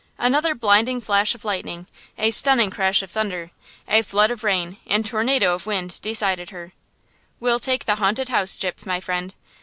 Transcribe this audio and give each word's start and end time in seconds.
Another 0.17 0.55
blinding 0.55 0.99
flash 0.99 1.35
of 1.35 1.45
lightning, 1.45 1.85
a 2.17 2.31
stunning 2.31 2.71
crash 2.71 3.03
of 3.03 3.11
thunder, 3.11 3.51
a 3.87 4.01
flood 4.01 4.31
of 4.31 4.43
rain 4.43 4.77
and 4.87 5.05
tornado 5.05 5.53
of 5.53 5.67
wind 5.67 6.01
decided 6.01 6.49
her. 6.49 6.73
"We'll 7.39 7.59
take 7.59 7.85
the 7.85 7.97
Haunted 7.97 8.29
House, 8.29 8.57
Gyp, 8.57 8.87
my 8.87 8.99
friend! 8.99 9.35